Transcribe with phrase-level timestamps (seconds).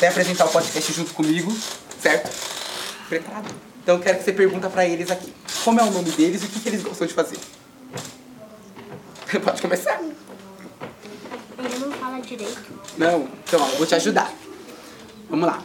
[0.00, 1.54] Vai apresentar o podcast junto comigo,
[2.00, 2.34] certo?
[3.06, 3.54] Preparado?
[3.82, 5.30] Então eu quero que você pergunta pra eles aqui,
[5.62, 7.36] como é o nome deles e o que, que eles gostam de fazer.
[9.44, 10.00] Pode começar.
[10.00, 12.72] Ele não fala direito.
[12.96, 14.32] Não, então ó, eu vou te ajudar.
[15.28, 15.62] Vamos lá.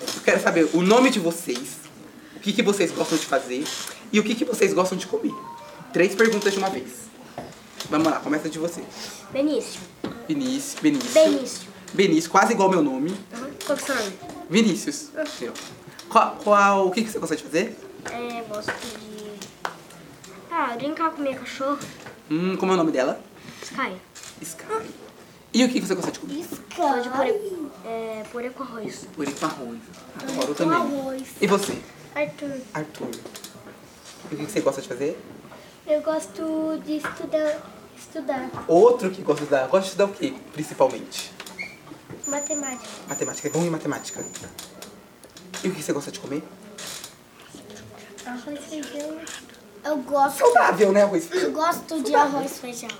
[0.00, 1.76] Eu quero saber o nome de vocês,
[2.36, 3.64] o que, que vocês gostam de fazer
[4.10, 5.34] e o que, que vocês gostam de comer.
[5.92, 7.08] Três perguntas de uma vez.
[7.90, 8.82] Vamos lá, começa de você.
[9.30, 9.78] Benício.
[10.26, 11.12] Vinícius, Benício.
[11.12, 11.68] Benício.
[11.92, 13.10] Benício, quase igual meu nome.
[13.10, 13.47] Uhum.
[13.68, 14.18] Qual que é o seu nome?
[14.48, 15.10] Vinícius.
[15.38, 15.52] Seu.
[16.08, 17.78] Qual, qual, o que, que você gosta de fazer?
[18.10, 19.38] É, gosto de...
[20.50, 21.78] Ah, brincar com minha cachorro.
[22.30, 23.20] Hum, como é o nome dela?
[23.62, 23.92] Sky.
[24.40, 24.90] Sky.
[25.52, 26.46] E o que, que você gosta de comer?
[26.74, 27.40] Gosto de purê,
[27.84, 29.06] é, purê com arroz.
[29.14, 29.78] Purê com arroz.
[30.22, 31.24] Adoro também.
[31.38, 31.78] E você?
[32.14, 32.60] Arthur.
[32.72, 33.10] Arthur.
[34.30, 35.22] E o que, que você gosta de fazer?
[35.86, 37.60] Eu gosto de estudar,
[37.98, 39.66] estudar Outro que gosta de estudar.
[39.68, 41.36] Gosta de estudar o quê, principalmente?
[42.28, 42.88] Matemática.
[43.08, 43.48] Matemática.
[43.48, 44.24] É bom em matemática.
[45.64, 46.42] E o que você gosta de comer?
[48.24, 49.18] Arroz e feijão.
[49.84, 51.02] Eu gosto, Saudável, né?
[51.02, 51.28] Arroz.
[51.32, 52.90] eu gosto de arroz e feijão.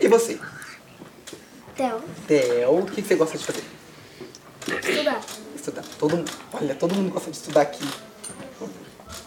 [0.00, 0.38] E você?
[1.74, 3.64] Então, Theo, o que você gosta de fazer?
[4.66, 5.20] estudar.
[5.54, 5.84] Estudar.
[5.98, 7.86] Todo mundo, olha, todo mundo gosta de estudar aqui.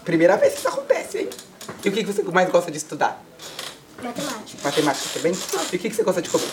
[0.04, 1.30] Primeira vez que isso acontece, hein?
[1.84, 3.22] E o que você mais gosta de estudar?
[4.02, 4.58] Matemática.
[4.64, 5.32] Matemática também?
[5.72, 6.50] E o que você gosta de comer?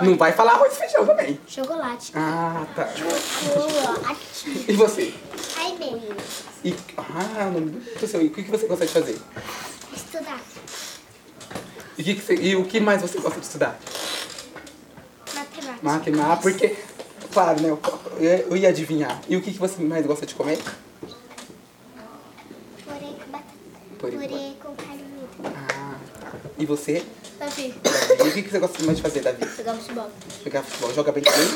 [0.00, 1.40] Não vai falar arroz e feijão também.
[1.46, 2.12] Chocolate.
[2.14, 2.88] Ah, tá.
[2.94, 4.64] Chocolate.
[4.68, 5.14] E você?
[5.56, 6.16] Ai, menino.
[6.64, 8.22] E, ah, o nome do seu.
[8.22, 9.18] E o que você gosta de fazer?
[9.94, 10.40] Estudar.
[11.96, 13.78] E o que, que você, e o que mais você gosta de estudar?
[15.34, 15.78] Matemática.
[15.82, 16.76] Matemática, porque,
[17.32, 17.70] claro, né?
[17.70, 17.80] Eu,
[18.20, 19.20] eu ia adivinhar.
[19.28, 20.58] E o que, que você mais gosta de comer?
[22.84, 23.52] Purê com batata.
[23.98, 25.04] Purê com carne.
[25.44, 26.32] Ah, tá.
[26.56, 27.04] E você?
[27.58, 27.74] Davi?
[28.24, 29.44] E o que, que você gosta mais de fazer, Davi?
[29.56, 30.10] Jogar futebol.
[30.44, 30.94] Jogar futebol.
[30.94, 31.48] Joga bem também?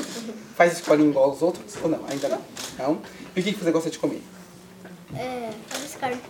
[0.57, 1.77] Faz escolinha igual aos outros?
[1.83, 2.05] Ou não?
[2.09, 2.43] Ainda não?
[2.79, 3.03] Não?
[3.37, 4.23] E o que, que você gosta de comer?
[5.15, 6.21] É, arroz e carne.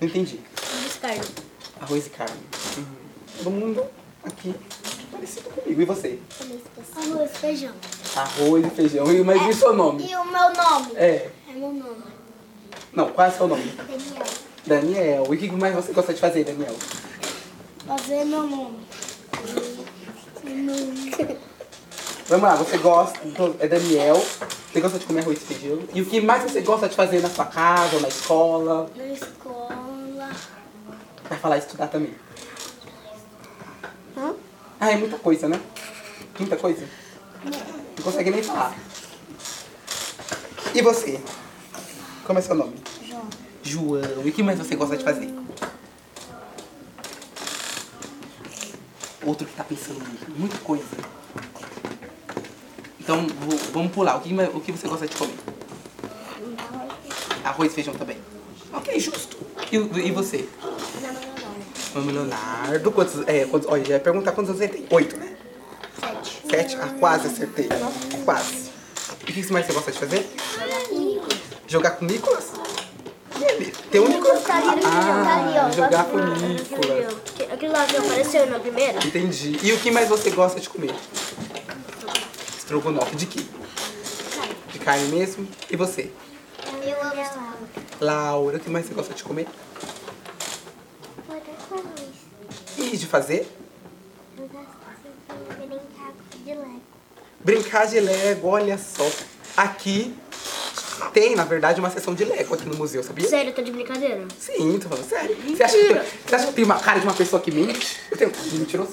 [0.00, 0.40] Não entendi.
[0.56, 1.24] Arroz e carne.
[1.80, 2.36] Arroz e carne.
[2.76, 2.84] Uhum.
[3.38, 3.84] Todo mundo
[4.24, 4.54] aqui
[5.12, 5.80] parecido comigo.
[5.80, 6.18] E você?
[6.96, 7.74] Arroz e feijão.
[8.16, 9.12] Arroz e feijão.
[9.12, 10.10] E, mas e o seu nome?
[10.10, 10.96] E o meu nome?
[10.96, 11.30] É.
[11.48, 12.02] É meu nome.
[12.92, 13.64] Não, qual é o seu nome?
[13.64, 14.26] Daniel.
[14.66, 15.34] Daniel.
[15.34, 16.74] E o que mais você gosta de fazer, Daniel?
[17.86, 18.78] Fazer meu nome.
[22.26, 23.18] Vamos lá, você gosta.
[23.24, 24.16] então, É Daniel.
[24.72, 25.78] Você gosta de comer arroz e feijão.
[25.94, 28.90] E o que mais você gosta de fazer na sua casa ou na escola?
[28.96, 30.30] Na escola.
[31.28, 32.14] Vai falar estudar também.
[34.16, 34.34] Hã?
[34.80, 35.60] Ah, é muita coisa, né?
[36.38, 36.84] Muita coisa.
[37.44, 38.74] Não consegue nem falar.
[40.74, 41.20] E você?
[42.26, 42.74] Como é seu nome?
[43.06, 43.28] João.
[43.62, 44.22] João.
[44.24, 45.32] E o que mais você gosta de fazer?
[49.26, 50.38] Outro que tá pensando muito.
[50.38, 50.84] Muita coisa.
[53.00, 54.16] Então, vou- vamos pular.
[54.16, 55.34] O que, o que você gosta de comer?
[57.44, 58.16] Arroz e feijão também.
[58.72, 59.36] Ok, justo.
[59.70, 60.48] E, e você?
[61.94, 62.90] Nome Leonardo.
[62.92, 64.86] Quantos, é, quantos, olha, já ia perguntar quantos anos você tem.
[64.90, 65.36] Oito, né?
[66.00, 66.42] Sete.
[66.50, 66.76] Sete?
[66.76, 67.68] Ah, quase acertei.
[68.24, 68.70] Quase.
[69.26, 70.30] E o que mais você gosta de fazer?
[71.66, 72.52] Jogar com o Nicolas?
[73.90, 74.42] Tem um Nicolas?
[74.48, 77.14] Ah, jogar com o Nicolas.
[77.52, 78.98] Aquele lá que apareceu na primeira?
[79.06, 79.58] Entendi.
[79.62, 80.94] E o que mais você gosta de comer?
[82.56, 83.14] Estrogonofe.
[83.16, 83.44] De quê?
[84.72, 85.46] De carne mesmo?
[85.70, 86.10] E você?
[86.82, 87.54] Eu amo
[88.00, 89.46] Laura, o que mais você gosta de comer?
[92.76, 93.48] E de fazer?
[94.36, 94.66] Eu gosto
[95.60, 96.12] de brincar
[96.44, 96.82] de lego.
[97.40, 99.08] Brincar de Lego, olha só.
[99.56, 100.14] Aqui
[101.12, 103.28] tem, na verdade, uma sessão de Lego aqui no museu, sabia?
[103.28, 104.24] Sério, tá de brincadeira?
[104.38, 105.36] Sim, tô falando sério.
[105.56, 107.98] Você acha, que, tem- você acha que tem uma cara de uma pessoa que mente?
[108.10, 108.92] Eu tenho de mentiroso?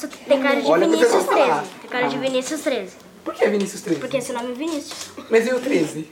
[0.00, 1.60] Que tem cara de Olha o que Vinícius eu vou falar.
[1.62, 1.70] 13.
[1.80, 2.20] Tem cara de Ah.
[2.20, 2.92] Vinícius 13.
[3.24, 4.00] Por que Vinícius 13?
[4.00, 4.98] Porque esse nome é Vinícius.
[5.28, 6.10] Mas e o 13?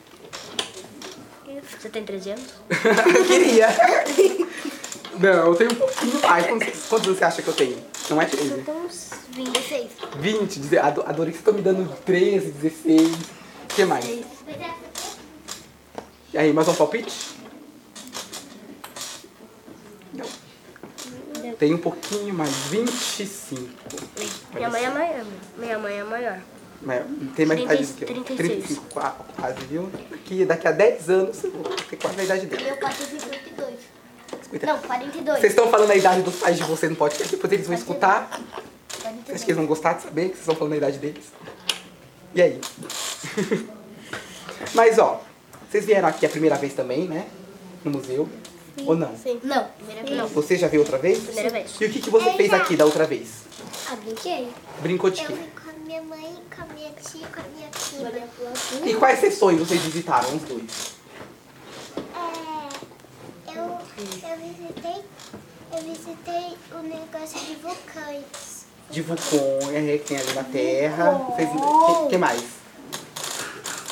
[1.80, 2.44] Você tem 13 anos?
[3.16, 3.68] eu queria.
[5.18, 6.46] Não, eu tenho um pouquinho mais.
[6.46, 7.76] Quantos, quantos você acha que eu tenho?
[8.10, 8.50] Não é 13?
[8.50, 9.86] Eu tenho uns 26.
[10.18, 13.08] 20, deze- ado- adorei que você tá me dando 13, 16.
[13.12, 14.04] O que mais?
[16.36, 17.34] E aí, mais um palpite?
[20.12, 20.26] Não.
[21.58, 23.62] Tem um pouquinho mais, 25.
[24.54, 25.24] Minha mãe é maior.
[25.56, 26.38] Minha mãe é maior.
[27.34, 28.08] Tem mais 30 idade do que eu.
[28.08, 28.36] 36.
[28.36, 29.90] 35, qua- quase, viu?
[30.10, 31.38] Daqui, daqui a 10 anos
[31.88, 32.62] ter quase a idade dela.
[32.64, 33.74] Meu pai tem 52.
[34.42, 34.66] 50.
[34.66, 35.40] Não, 42.
[35.40, 38.28] Vocês estão falando a idade dos pais de vocês no podcast, depois eles vão escutar.
[39.00, 39.34] 42.
[39.34, 41.24] Acho que eles vão gostar de saber que vocês estão falando a idade deles.
[42.34, 42.60] E aí?
[44.74, 45.22] Mas ó,
[45.70, 47.26] vocês vieram aqui a primeira vez também, né?
[47.84, 48.28] No museu.
[48.84, 49.16] Ou não?
[49.16, 49.40] Sim.
[49.42, 50.16] Não, primeira vez.
[50.16, 50.28] Não.
[50.28, 51.18] Você já veio outra vez?
[51.20, 51.70] Primeira vez.
[51.80, 52.56] E o que, que você Eu fez já.
[52.58, 53.28] aqui da outra vez?
[53.90, 54.48] Ah, brinquei.
[54.82, 55.34] Brincou de Eu quê?
[55.34, 58.86] fui com a minha mãe, com a minha tia e com a minha prima.
[58.90, 60.94] E quais sessões vocês visitaram, os dois?
[62.14, 65.04] É, eu, eu visitei,
[65.72, 68.66] eu visitei o negócio de vulcões.
[68.90, 71.12] De vulcão, é, que tem ali na Terra.
[71.30, 72.40] Vocês, que, que mais?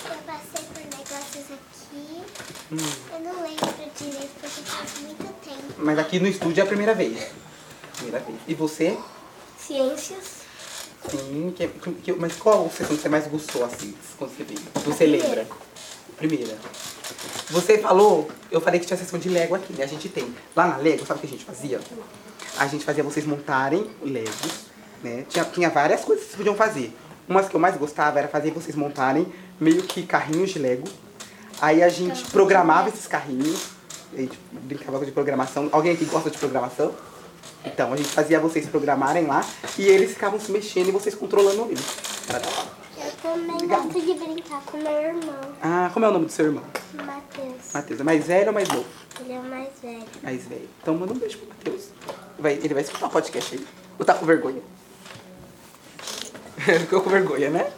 [0.05, 2.23] Eu passei por negócios aqui.
[2.73, 2.77] Hum.
[3.13, 3.69] Eu não lembro
[3.99, 5.75] direito porque faz muito tempo.
[5.79, 7.27] Mas aqui no estúdio é a primeira vez.
[7.97, 8.39] Primeira vez.
[8.49, 8.97] E você?
[9.59, 10.45] Ciências.
[11.11, 11.53] Sim.
[11.57, 11.69] Que,
[12.03, 14.61] que- mas qual sessão que você mais gostou, assim, quando você veio?
[14.87, 15.47] Você lembra?
[16.17, 16.57] Primeira.
[17.51, 19.85] Você falou, eu falei que tinha sessão de Lego aqui, né?
[19.85, 20.35] A gente tem.
[20.57, 21.79] Lá na Lego, sabe o que a gente fazia?
[22.57, 24.67] A gente fazia vocês montarem Legos,
[25.03, 25.27] né?
[25.29, 26.97] Tinha, tinha várias coisas que vocês podiam fazer.
[27.29, 29.27] Umas que eu mais gostava era fazer vocês montarem
[29.61, 30.85] meio que carrinhos de Lego.
[31.61, 33.69] Aí a gente programava esses carrinhos.
[34.12, 35.69] A gente brincava de programação.
[35.73, 36.93] Alguém aqui gosta de programação?
[37.65, 39.45] Então, a gente fazia vocês programarem lá
[39.79, 41.85] e eles ficavam se mexendo e vocês controlando eles.
[42.29, 42.69] Era da hora.
[42.97, 43.83] Eu também Legal.
[43.83, 46.62] gosto de brincar com meu irmão, Ah, como é o nome do seu irmão?
[46.95, 47.73] Matheus.
[47.73, 48.85] Matheus, é mais velho ou mais novo?
[49.21, 50.05] Ele é o mais velho.
[50.23, 50.69] Mais velho.
[50.83, 51.85] Então manda um beijo pro Matheus.
[52.39, 53.67] Vai, ele vai escutar o podcast aí.
[53.99, 54.61] Ou tá com vergonha?
[56.81, 57.73] Ficou com vergonha, né?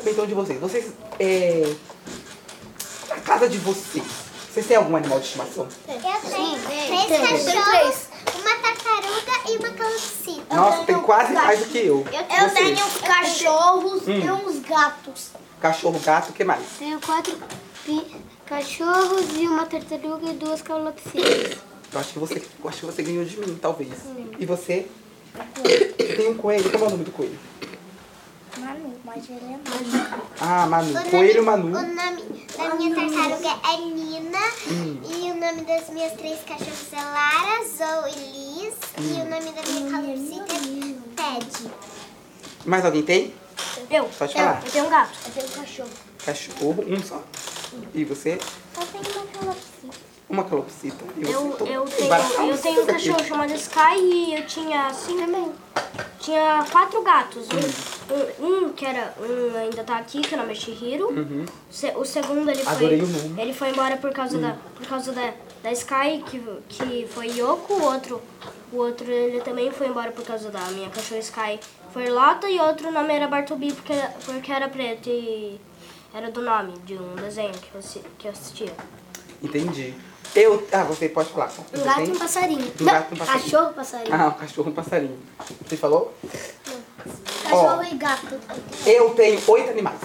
[0.00, 0.58] Saber então de vocês.
[0.58, 0.86] Vocês,
[1.18, 1.74] é...
[3.10, 4.02] Na casa de vocês,
[4.50, 5.68] vocês têm algum animal de estimação?
[5.86, 7.96] Eu tenho três cachorros,
[8.34, 10.54] uma tartaruga e uma calopsita.
[10.56, 12.06] Nossa, tem quase mais do que eu.
[12.10, 12.78] Eu Vocês?
[12.78, 14.20] tenho cachorros Hum.
[14.24, 15.28] e uns gatos.
[15.60, 16.62] Cachorro, gato, o que mais?
[16.78, 17.36] Tenho quatro
[17.84, 21.58] pi- cachorros e uma tartaruga e duas calopsitas.
[21.92, 23.90] Eu acho que você, eu acho que você ganhou de mim, talvez.
[24.38, 24.86] E você?
[26.16, 26.70] Tem um coelho.
[26.70, 27.38] Como é o nome do coelho?
[29.10, 30.26] Manu, mas ele é Manu.
[30.40, 30.90] Ah, Manu.
[30.90, 31.66] O nome- Coelho Manu.
[31.66, 31.94] O nome
[32.56, 34.38] da minha tartaruga é Nina.
[34.70, 35.00] Hum.
[35.04, 38.74] E o nome das minhas três cachorros é Lara, Zoe e Liz.
[38.98, 39.22] E Hum.
[39.22, 41.70] o nome da minha calopsita é Ted.
[42.64, 43.34] Mais alguém tem?
[43.90, 44.04] Eu.
[44.04, 44.62] Pode eu, falar.
[44.64, 45.12] Eu tenho um gato.
[45.26, 45.90] Eu tenho um cachorro.
[46.24, 47.22] Cachorro, um só.
[47.94, 48.38] E você?
[48.78, 50.10] Eu tenho uma calopsita.
[50.28, 51.04] Uma calopsita.
[51.16, 51.22] E?
[51.24, 51.30] Eu,
[51.60, 55.52] eu, tenho, eu tenho um cachorro chamado Sky e eu tinha cinco.
[56.30, 57.48] Tinha quatro gatos.
[57.50, 59.12] Um, um, um que era.
[59.18, 61.08] Um ainda tá aqui, que o nome é Shihiro.
[61.68, 62.72] Se- o segundo ele foi.
[62.72, 63.42] Adorei nome.
[63.42, 64.56] Ele foi embora por causa da.
[64.76, 68.22] Por causa da, da Sky, que, que foi Yoko, o outro.
[68.72, 71.58] O outro ele também foi embora por causa da minha cachorra Sky.
[71.92, 73.94] Foi Lota e outro nome era Bartleby porque,
[74.24, 75.60] porque era preto e
[76.14, 77.80] era do nome de um desenho que eu,
[78.16, 78.72] que eu assistia.
[79.42, 79.94] Entendi.
[80.34, 80.66] Eu.
[80.72, 81.50] Ah, você pode falar.
[81.74, 82.72] Um gato e um passarinho.
[82.80, 83.42] Um gato e um passarinho.
[83.44, 84.14] Cachorro passarinho.
[84.14, 85.18] Ah, um cachorro e um passarinho.
[85.66, 86.14] Você falou?
[87.42, 87.82] Cachorro Ó.
[87.82, 88.40] e gato.
[88.86, 90.00] Eu tenho oito animais.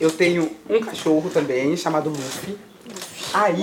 [0.00, 2.58] Eu tenho um cachorro também, chamado Luffy.
[3.32, 3.56] Aí,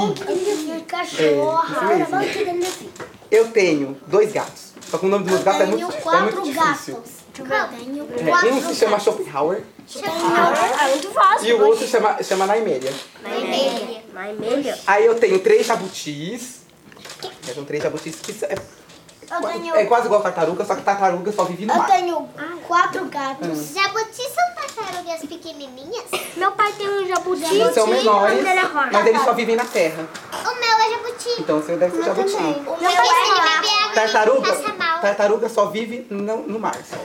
[0.88, 1.62] Cachorro.
[1.89, 4.71] É, eu tenho dois gatos.
[4.89, 7.01] Só que o nome dos meus gatos é muito, é muito difícil.
[7.33, 8.07] Tenho
[8.45, 9.63] É, um se chama Schopenhauer
[10.06, 11.47] Ah, muito fácil.
[11.47, 12.91] e o outro chama, chama Naiméria.
[13.23, 14.00] Naimélia.
[14.13, 14.78] Naimélia.
[14.88, 16.62] Aí eu tenho três jabutis.
[17.47, 18.56] É, São três jabutis que são- é,
[19.54, 21.88] tenho- é quase igual a tartaruga, só que tartaruga só vive no mar.
[21.88, 22.28] tenho
[22.68, 23.74] quatro gatos.
[23.74, 26.06] Jabuti são tartarugas pequenininhas?
[26.35, 27.44] Meu pai tem um jabuti.
[27.44, 30.07] Eles são e menores, é mas eles só vivem na terra.
[30.33, 31.30] O meu é jabuti.
[31.40, 32.33] Então o seu deve ser jabuti.
[32.35, 34.54] O meu é é Tartaruga,
[35.02, 36.76] tartaruga só vive no, no mar.
[36.83, 36.97] Só.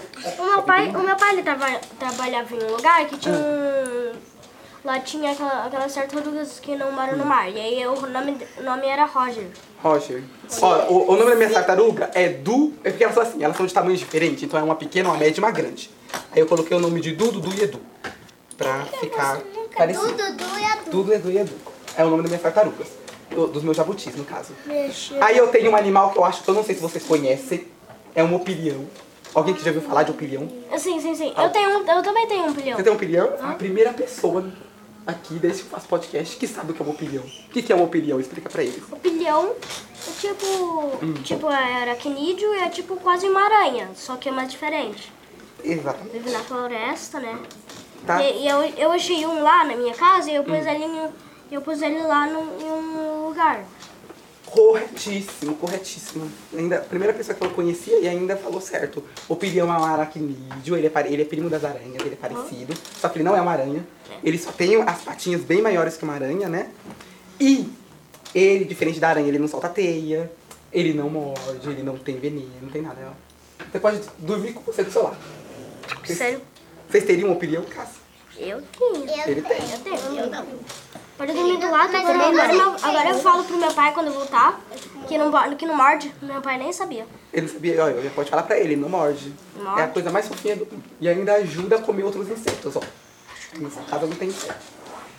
[0.43, 3.39] O meu pai, o meu pai ele traba- trabalhava em um lugar que tinha um...
[4.87, 7.51] Lá tinha aquela, aquelas tartarugas que não moram no mar.
[7.51, 9.49] E aí eu- o nome, o nome era Roger.
[9.83, 10.23] Roger.
[10.63, 12.73] Ó, o, o nome da minha tartaruga é Du.
[12.85, 15.19] É porque elas são assim, elas são de tamanhos diferentes, então é uma pequena, uma
[15.19, 15.91] média e uma grande.
[16.31, 17.81] Aí eu coloquei o nome de Du, Dudu e Edu.
[18.57, 19.41] Pra ficar
[19.77, 20.07] parecido.
[20.07, 20.91] Dudu, Dudu e Adu.
[20.93, 21.55] Dudu, Edu e Edu.
[21.97, 22.87] É o nome das minhas tartarugas.
[23.31, 24.53] Do- Dos meus jabutis, no caso.
[25.21, 27.67] Aí eu tenho um animal que eu acho que eu não sei se vocês conhecem.
[28.15, 28.87] É um opilião.
[29.35, 30.49] Alguém que já ouviu falar de opilião?
[30.79, 31.35] Sim, sim, sim.
[31.37, 32.77] Eu, tenho, eu também tenho um pilhão.
[32.77, 33.35] Você tem um opilião?
[33.43, 34.45] A primeira pessoa
[35.07, 37.23] aqui, eu faço podcast, que sabe o que é um opilião.
[37.23, 38.19] O que que é um opilião?
[38.19, 38.83] Explica pra eles.
[38.91, 41.23] O pilhão é tipo.
[41.23, 45.13] Tipo, é aracnídeo e é tipo quase uma aranha, só que é mais diferente.
[45.63, 46.13] Exatamente.
[46.13, 47.39] Vive na floresta, né?
[48.07, 48.23] Tá?
[48.23, 51.09] E, e eu, eu achei um lá na minha casa e eu pus ele, em,
[51.51, 53.65] eu pus ele lá no, em um lugar.
[54.47, 56.31] Corretíssimo, corretíssimo.
[56.57, 59.03] Ainda, a primeira pessoa que eu conhecia e ainda falou certo.
[59.29, 62.73] O pirião é um aracnídeo, ele é, ele é primo das aranhas, ele é parecido.
[62.99, 63.85] Só que ele não é uma aranha.
[64.25, 66.71] Ele só tem as patinhas bem maiores que uma aranha, né?
[67.39, 67.69] E
[68.35, 70.31] ele, diferente da aranha, ele não solta teia,
[70.73, 72.99] ele não morde, ele não tem veneno, não tem nada.
[73.13, 73.65] ó.
[73.71, 75.17] Você pode dormir com você do seu lado.
[76.05, 76.41] Vocês- Sério?
[76.89, 78.01] Vocês teriam um pirião, Cássia?
[78.39, 79.05] Eu tenho.
[79.11, 79.59] Eu Ele tem.
[79.71, 80.19] Eu tenho.
[80.21, 80.47] Eu não.
[81.17, 82.91] Pode dormir do lado Mas Agora, meu- sei.
[82.91, 84.61] agora eu falo pro meu pai quando eu voltar
[85.09, 86.15] que não, que não morde.
[86.21, 87.07] Meu pai nem sabia.
[87.33, 89.33] Ele sabia, olha, já pode falar pra ele, ele não morde.
[89.57, 89.81] Morde.
[89.81, 90.85] É a coisa mais fofinha do mundo.
[91.01, 92.81] E ainda ajuda a comer outros insetos, ó.
[93.59, 94.55] Nessa casa não tem inseto.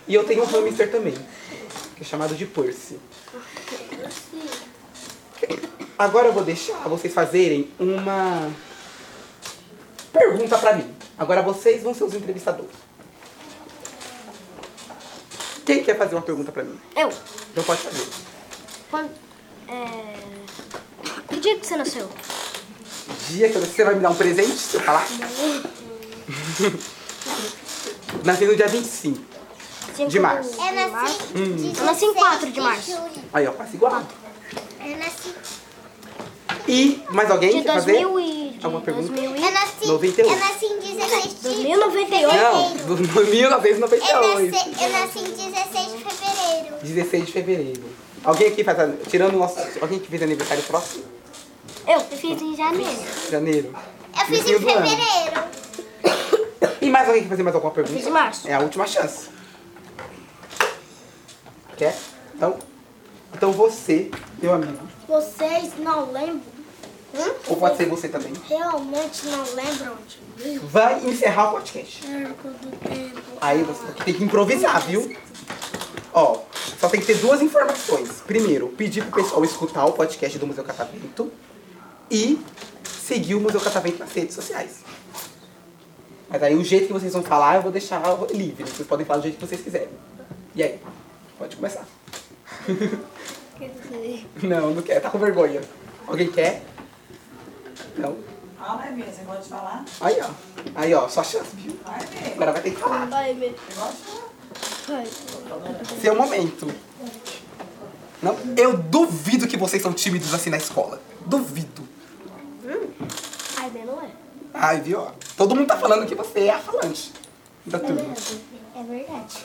[0.07, 1.13] E eu tenho um hamster também,
[1.95, 2.99] que é chamado de Percy.
[5.97, 8.51] Agora eu vou deixar vocês fazerem uma
[10.13, 10.93] pergunta pra mim.
[11.17, 12.86] Agora vocês vão ser os entrevistadores.
[15.67, 16.79] Quem quer fazer uma pergunta pra mim?
[16.95, 17.09] Eu.
[17.51, 18.07] Então pode fazer.
[18.89, 19.11] Quando,
[19.67, 20.13] é...
[21.27, 22.09] Que dia que você nasceu?
[23.29, 25.05] Dia que eu- você vai me dar um presente se eu falar?
[28.23, 29.19] Nasci no dia 25.
[29.95, 30.51] Cinco De março.
[30.55, 31.55] Eu nasci Hum.
[31.55, 32.97] 16 Eu nasci em 4 de março.
[33.33, 34.01] Aí, ó, quase igual.
[34.85, 35.33] Eu nasci,
[36.67, 38.01] E mais alguém De quer fazer?
[38.03, 38.59] 2000 e...
[38.63, 39.07] Alguma pergunta?
[39.13, 39.43] 2000 e...
[39.43, 40.29] eu nasci, 91.
[40.31, 42.35] eu nasci em 16 de 2098?
[42.37, 44.51] Não, do eu 1998.
[44.51, 45.56] nasci, eu nasci em 16 de fevereiro.
[46.83, 47.83] 16 de fevereiro.
[48.23, 48.77] Alguém aqui faz.
[49.09, 49.57] Tirando o nosso.
[49.81, 51.03] Alguém que fez aniversário próximo?
[51.87, 51.93] Eu.
[51.95, 53.01] Eu fiz em janeiro.
[53.31, 53.73] Janeiro.
[54.19, 55.57] Eu fiz em fevereiro.
[56.79, 58.07] E mais alguém quer fazer mais alguma Fiz pergunta?
[58.09, 58.47] em março.
[58.47, 59.27] É a última chance.
[61.75, 61.97] Quer?
[62.33, 62.57] Então.
[63.33, 64.09] Então você,
[64.41, 64.77] meu amigo.
[65.07, 66.41] Vocês não lembram?
[67.47, 68.31] Ou pode ser você também.
[68.47, 70.59] Realmente não lembram de mim?
[70.59, 72.03] Vai encerrar o podcast.
[73.41, 75.15] Aí você tem que improvisar, viu?
[76.13, 76.39] Ó,
[76.79, 78.09] só tem que ter duas informações.
[78.25, 81.31] Primeiro, pedir pro pessoal escutar o podcast do Museu Catavento
[82.09, 82.39] e
[82.83, 84.83] seguir o Museu Catavento nas redes sociais.
[86.29, 88.63] Mas aí o jeito que vocês vão falar eu vou deixar livre.
[88.63, 89.89] Vocês podem falar do jeito que vocês quiserem.
[90.55, 90.79] E aí?
[91.37, 91.85] Pode começar.
[94.43, 94.99] Não, não quer.
[94.99, 95.61] Tá com vergonha.
[96.05, 96.63] Alguém quer?
[97.97, 98.17] Não?
[98.57, 99.85] Fala aí, Bia, você pode falar?
[100.01, 100.29] Aí, ó.
[100.75, 101.07] Aí, ó.
[101.07, 101.77] Só chance, viu?
[101.85, 101.99] Vai.
[102.33, 103.05] Agora vai ter que falar.
[103.05, 103.49] Vai, meu.
[103.49, 104.26] Você pode falar.
[106.01, 106.67] Seu momento.
[108.21, 111.01] Não, eu duvido que vocês são tímidos assim na escola.
[111.25, 111.87] Duvido.
[113.57, 114.09] Ai, bem, não é.
[114.53, 115.05] Ai, viu?
[115.35, 117.11] Todo mundo tá falando que você é a falante
[117.65, 118.01] da turma.
[118.75, 119.37] É verdade.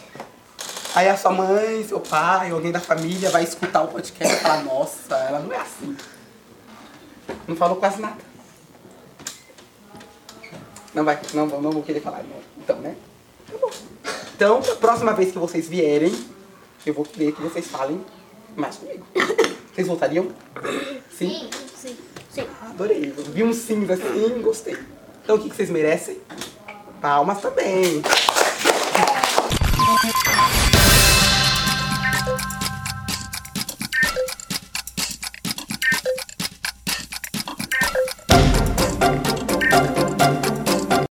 [0.94, 4.62] Aí a sua mãe, seu pai, alguém da família vai escutar o podcast e falar,
[4.64, 5.96] nossa, ela não é assim.
[7.49, 8.18] Não falou quase nada.
[10.94, 12.37] Não vai, não, vou- não vou querer falar, não.
[12.58, 12.94] Então, né?
[13.50, 13.70] Tá bom.
[14.35, 16.12] Então, próxima vez que vocês vierem,
[16.85, 18.01] eu vou querer que vocês falem
[18.57, 19.07] mais comigo.
[19.73, 20.29] Vocês voltariam?
[21.11, 21.49] Sim?
[21.75, 21.97] Sim.
[22.31, 22.47] Sim.
[22.61, 23.12] Adorei.
[23.17, 24.77] Eu vi uns sims assim, gostei.
[25.23, 26.19] Então o que, que vocês merecem?
[27.01, 28.03] Palmas também.